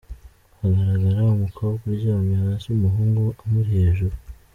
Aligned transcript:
Hagaragara 0.59 1.19
umukobwa 1.37 1.81
uryamye 1.91 2.35
hasi 2.43 2.65
umuhungu 2.75 3.23
amuri 3.43 3.69
hejuru. 3.79 4.15